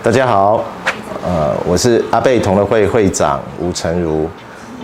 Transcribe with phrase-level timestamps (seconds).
[0.00, 0.64] 大家好，
[1.24, 4.30] 呃，我是阿贝同乐会会长吴成儒。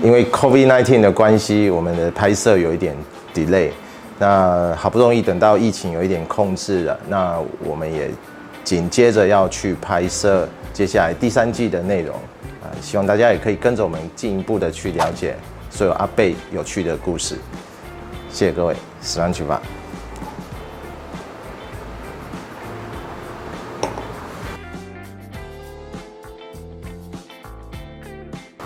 [0.03, 2.97] 因为 COVID-19 的关系，我们的拍摄有一点
[3.33, 3.71] delay。
[4.19, 8.11] 那好不容易等到疫情有一点控制了，那我们也
[8.65, 12.17] 紧接着要去拍摄接下来第三季的内容
[12.61, 15.37] 啊，希望大家也可以跟着我们进一步的去了解
[15.71, 17.37] 所有阿贝有趣的故事。
[18.31, 19.63] 谢谢各位，十万去吧。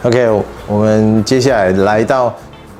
[0.05, 2.33] OK，我们接下来来到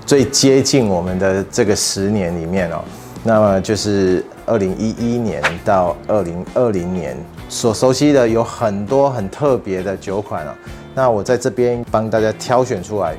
[0.07, 2.81] 最接近我们的这个十年里面哦，
[3.25, 7.17] 那么就是二零一一年到二零二零年
[7.49, 10.55] 所熟悉的有很多很特别的酒款哦。
[10.95, 13.17] 那我在这边帮大家挑选出来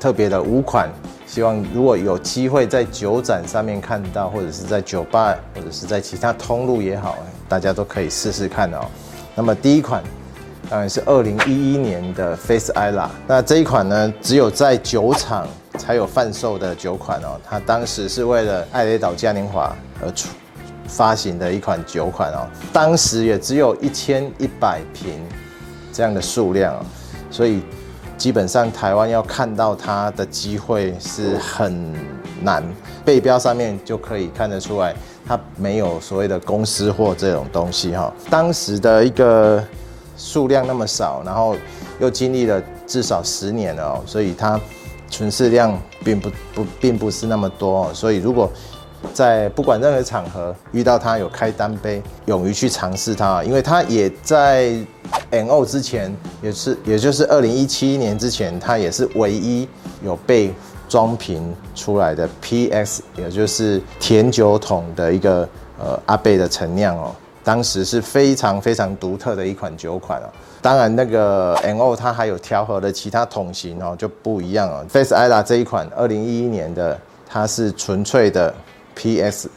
[0.00, 0.88] 特别的五款，
[1.26, 7.18] 希望如果有机会在酒展上面看到，或者是在酒吧，或者是在其他通路也好，
[7.50, 8.80] 大家都可以试试看哦。
[9.34, 10.02] 那么第一款。
[10.68, 15.46] 当然是二零一一年的 Face Isla，那这一款呢，只有在酒厂
[15.78, 17.40] 才有贩售的酒款哦。
[17.48, 20.28] 它当时是为了艾雷岛嘉年华而出
[20.88, 22.48] 发行的一款酒款哦。
[22.72, 25.24] 当时也只有一千一百瓶
[25.92, 26.84] 这样的数量哦，
[27.30, 27.62] 所以
[28.18, 31.94] 基本上台湾要看到它的机会是很
[32.42, 32.60] 难。
[33.04, 34.92] 背标上面就可以看得出来，
[35.24, 38.12] 它没有所谓的公司货这种东西哈。
[38.28, 39.62] 当时的一个。
[40.16, 41.56] 数量那么少，然后
[42.00, 44.60] 又经历了至少十年了哦，所以它
[45.08, 47.90] 存世量并不不并不是那么多哦。
[47.94, 48.50] 所以如果
[49.12, 54.72] 在不管任何场合遇到它有开单杯，勇于去尝试它，因为它也在
[55.30, 59.68] NO 之前，也是也就是二零一七年之前，它也是唯一
[60.02, 60.52] 有被
[60.88, 65.48] 装瓶出来的 PX，也就是甜酒桶的一个
[65.78, 67.14] 呃阿贝的陈酿哦。
[67.46, 70.26] 当时是非常非常独特的一款酒款哦。
[70.60, 74.84] 当然，那个 NO 它还有调和的其他桶型哦，就不一样哦。
[74.88, 78.52] Face Isla 这一款二零一一年的，它是纯粹的
[78.96, 79.48] PS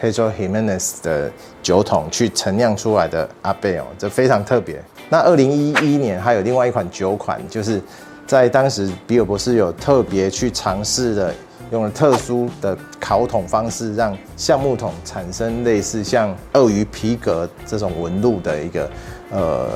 [0.00, 1.30] Pedro Ximenez 的
[1.62, 4.82] 酒桶去陈酿出来的阿贝哦，这非常特别。
[5.08, 7.80] 那二零一一年还有另外一款酒款，就是
[8.26, 11.32] 在当时比尔博士有特别去尝试的。
[11.70, 18.90] 用了特殊的烤桶方式，让橡木桶产生类似像鳄鱼皮革这种纹路的一个
[19.30, 19.68] 呃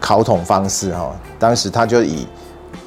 [0.00, 1.14] 烤桶方式哈。
[1.38, 2.26] 当时他就以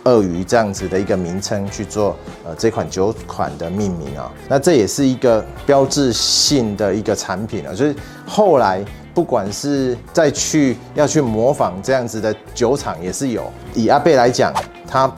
[0.05, 4.31] 鳄鱼这样子的一个名称去做呃这款酒款的命名啊。
[4.49, 7.73] 那这也是一个标志性的一个产品啊。
[7.75, 13.51] 所以后来不管是再去要去模仿这样子的酒厂也是有。
[13.75, 14.51] 以阿贝来讲，
[14.87, 15.11] 它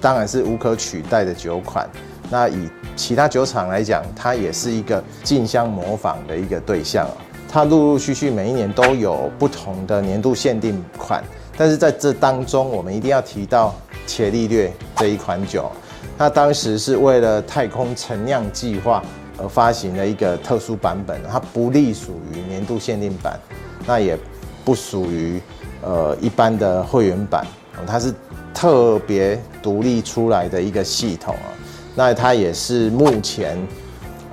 [0.00, 1.88] 当然是无可取代的酒款。
[2.32, 2.66] 那以
[2.96, 7.12] 其他酒厂来讲，它也是一个竞相模仿的一个对象啊。
[7.46, 11.22] 它陆陆续续每一年都有不同的年度限定款，
[11.58, 13.74] 但是在这当中，我们一定要提到
[14.06, 15.70] 伽利略这一款酒。
[16.16, 19.02] 它当时是为了太空陈酿计划
[19.36, 23.38] 而发行的一个特殊版本，它不隶属于年度限定版，
[23.86, 24.16] 那也
[24.64, 25.38] 不属于
[25.82, 27.44] 呃一般的会员版，
[27.86, 28.14] 它是
[28.54, 31.60] 特别独立出来的一个系统啊。
[31.94, 33.56] 那它也是目前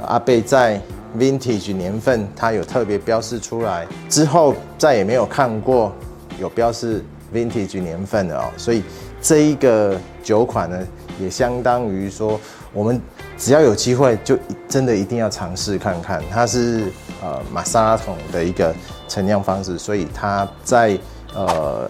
[0.06, 0.80] 阿贝在
[1.18, 5.92] Vintage 年份，它有特别标示出来，之后再也没有看过
[6.40, 7.04] 有标示
[7.34, 8.50] Vintage 年份的哦。
[8.56, 8.84] 所以
[9.22, 10.88] 这一个酒款呢，
[11.20, 12.40] 也相当于说，
[12.74, 13.02] 我们
[13.38, 14.38] 只要有机会，就
[14.68, 16.22] 真的一定要尝试看看。
[16.32, 18.74] 它是呃玛莎拉桶的一个
[19.08, 20.98] 陈酿方式，所以它在
[21.34, 21.90] 呃。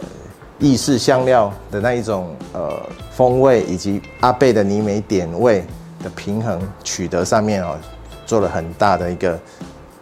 [0.59, 2.77] 意式香料的那一种呃
[3.11, 5.65] 风味，以及阿贝的泥煤点味
[6.03, 7.77] 的平衡取得上面哦，
[8.25, 9.39] 做了很大的一个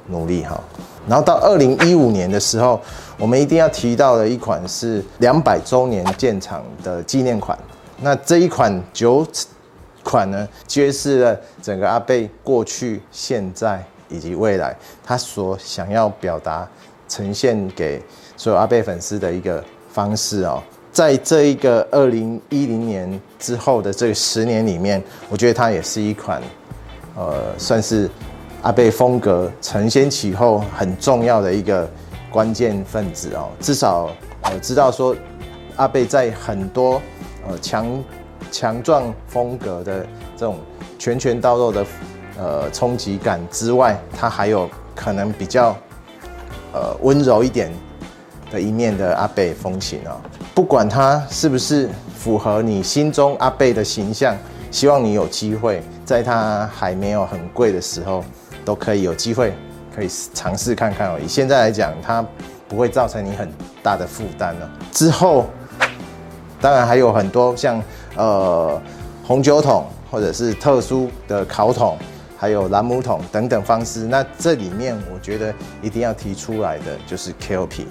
[0.07, 0.59] 努力哈。
[1.07, 2.81] 然后到二零一五年的时候，
[3.19, 7.57] 我们一定要提到的一款是两百周年建厂的纪念款。
[8.01, 9.25] 那这一款酒
[10.03, 14.75] 款呢，揭示了整个阿贝过去、现在以及未来
[15.05, 16.67] 他所想要表达、
[17.07, 18.01] 呈现给
[18.35, 19.63] 所有阿贝粉丝的一个。
[19.97, 20.61] 方式哦，
[20.91, 26.39] 在这一个二零一零年之后的这十年里面，我觉得它也是一款，
[27.15, 28.07] 呃，算是
[28.61, 31.89] 阿贝风格承先启后很重要的一个
[32.29, 33.49] 关键分子哦。
[33.59, 34.11] 至少
[34.43, 35.15] 呃知道说，
[35.77, 37.01] 阿贝在很多
[37.47, 38.03] 呃强
[38.51, 40.05] 强壮风格的
[40.37, 40.59] 这种
[40.99, 41.85] 拳拳到肉的
[42.37, 45.75] 呃冲击感之外，它还有可能比较
[46.71, 47.71] 呃温柔一点。
[48.49, 50.15] 的一面的阿贝风情啊，
[50.55, 54.35] 不管它是不是符合你心中阿贝的形象，
[54.71, 58.23] 希望你有机会在它还没有很贵的时候，
[58.63, 59.53] 都可以有机会
[59.95, 61.19] 可以尝试看看哦。
[61.23, 62.25] 以现在来讲，它
[62.67, 63.49] 不会造成你很
[63.83, 64.71] 大的负担了。
[64.91, 65.47] 之后，
[66.61, 67.81] 当然还有很多像
[68.15, 68.81] 呃
[69.25, 71.97] 红酒桶或者是特殊的烤桶，
[72.37, 74.05] 还有蓝姆桶等等方式。
[74.05, 77.85] 那这里面我觉得一定要提出来的就是 KOP。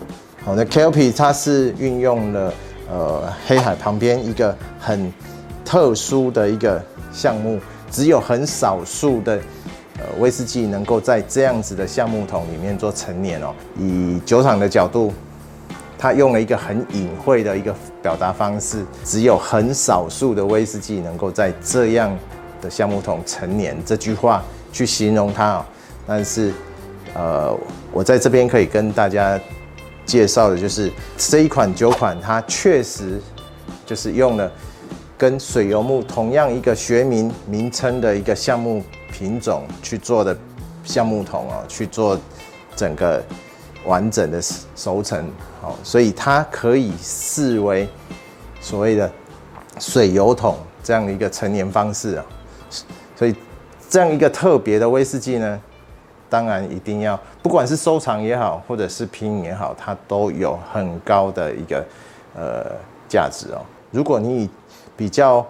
[0.47, 2.55] 好，的 KOP 它是运用了
[2.89, 5.13] 呃黑海旁边一个很
[5.65, 6.81] 特殊的一个
[7.13, 7.59] 橡木，
[7.91, 9.41] 只有很少数的。
[9.99, 13.53] 呃，威士忌能够在这样子的橡木桶里面做陈年哦。
[13.77, 15.13] 以酒厂的角度，
[15.99, 22.17] 他用了一个很隐晦的一个表达方式，只有很少数的威士忌能够在这样
[22.61, 23.75] 的橡木桶陈年。
[23.87, 25.65] 这句话去形容它哦。
[26.07, 26.53] 但是，
[27.15, 27.53] 呃，
[27.91, 29.41] 我在这边可以跟大家
[30.07, 33.21] 介绍的就是这一款酒款，它确实
[33.85, 34.51] 就是用了
[35.19, 38.83] 跟水油木同样一个学名名称的一个橡木。
[39.13, 40.37] 品种去做的
[40.85, 42.21] 橡木桶哦，去做
[42.75, 43.25] 整个
[43.87, 44.43] 完整的
[44.75, 45.27] 熟成，
[45.63, 47.89] 好，所以它可以视为
[48.61, 49.11] 所谓的
[49.79, 52.27] 水油桶这样的一个陈年方式啊。
[53.15, 53.35] 所以
[53.89, 55.59] 这样一个特别的威士忌呢，
[56.29, 61.85] 当然一定要，不管是收藏也好，或者是拼也好，它都有很高的一个
[62.35, 62.67] 呃
[63.09, 63.61] 价值哦。
[63.91, 64.49] 如果你
[64.97, 65.47] 比较。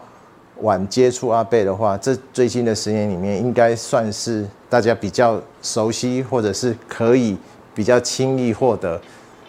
[0.62, 7.36] 晚接触阿贝的话，这最近的十年里面，应该算是大家比较熟悉，或者是可以
[7.74, 8.98] 比较轻易获得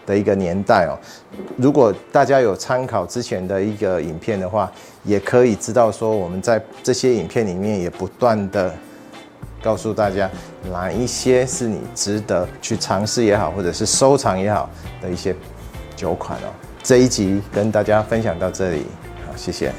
[0.05, 0.99] 的一个年代哦。
[1.55, 4.69] 如果大家有参考之前的一个影片的话，
[5.05, 8.75] 也可以知道说，我们在这些影片里面也不断的
[9.67, 10.29] 告诉大家，
[10.71, 14.69] 哪一些是你值得去尝试也好，或者是收藏也好
[15.01, 15.35] 的一些
[15.93, 16.47] 酒款哦。
[16.81, 18.85] 这一集跟大家分享到这里，
[19.25, 19.73] 好，谢谢。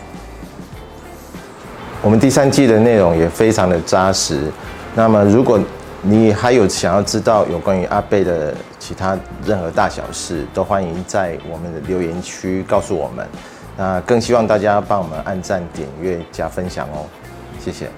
[2.03, 4.53] 我们第三季的内容也非常的扎实。
[4.95, 5.59] 那么，如果
[6.03, 13.27] 你还有想要知道有关于阿贝的其他任何大小事，都欢迎在我们的留言区告诉我们。
[13.79, 17.07] 那更希望大家帮我们按赞、点阅、加分享哦，
[17.59, 17.89] 谢谢。